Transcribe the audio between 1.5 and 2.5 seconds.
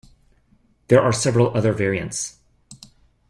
other variants.